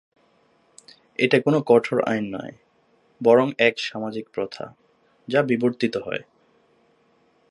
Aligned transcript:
এটা 1.19 1.37
কোনো 1.39 1.59
কঠোর 1.61 1.99
আইন 2.01 2.25
নয় 2.35 2.53
বরং 3.21 3.47
এক 3.57 3.75
সামাজিক 3.79 4.25
প্রথা, 4.29 4.65
যা 5.27 5.39
বিবর্তিত 5.41 5.95
হয়। 5.97 6.23